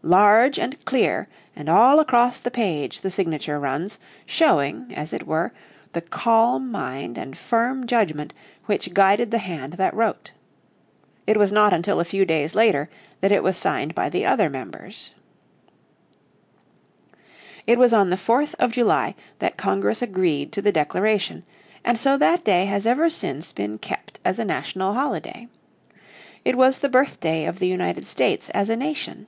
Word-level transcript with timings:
Large, 0.00 0.58
and 0.58 0.82
clear, 0.86 1.28
and 1.54 1.68
all 1.68 2.00
across 2.00 2.38
the 2.38 2.50
page 2.50 3.02
the 3.02 3.10
signature 3.10 3.58
runs, 3.60 4.00
showing, 4.24 4.90
as 4.96 5.12
it 5.12 5.26
were, 5.26 5.52
the 5.92 6.00
calm 6.00 6.70
mind 6.72 7.18
and 7.18 7.36
firm 7.36 7.84
judgment 7.86 8.32
which 8.64 8.94
guided 8.94 9.30
the 9.30 9.36
hand 9.36 9.74
that 9.74 9.92
wrote. 9.92 10.32
It 11.26 11.36
was 11.36 11.52
not 11.52 11.74
until 11.74 12.00
a 12.00 12.06
few 12.06 12.24
days 12.24 12.54
later 12.54 12.88
that 13.20 13.32
it 13.32 13.42
was 13.42 13.58
signed 13.58 13.94
by 13.94 14.08
the 14.08 14.24
other 14.24 14.48
members. 14.48 15.12
It 17.66 17.76
was 17.78 17.92
on 17.92 18.08
the 18.08 18.16
4th 18.16 18.54
of 18.54 18.72
July 18.72 19.14
that 19.40 19.58
Congress 19.58 20.00
agreed 20.00 20.52
to 20.52 20.62
the 20.62 20.72
declaration, 20.72 21.44
and 21.84 21.98
so 22.00 22.16
that 22.16 22.44
day 22.46 22.64
has 22.64 22.86
ever 22.86 23.10
since 23.10 23.52
been 23.52 23.76
kept 23.76 24.20
as 24.24 24.38
a 24.38 24.44
national 24.46 24.94
holiday. 24.94 25.48
It 26.46 26.56
was 26.56 26.78
the 26.78 26.88
birthday 26.88 27.44
of 27.44 27.58
the 27.58 27.68
United 27.68 28.06
States 28.06 28.48
as 28.54 28.70
a 28.70 28.76
Nation. 28.76 29.26